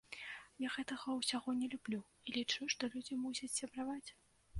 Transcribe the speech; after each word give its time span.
Я 0.63 0.69
гэтага 0.75 1.13
ўсяго 1.17 1.53
не 1.59 1.67
люблю 1.73 1.99
і 2.31 2.35
лічу, 2.37 2.69
што 2.75 2.89
людзі 2.95 3.19
мусяць 3.27 3.51
сябраваць. 3.59 4.09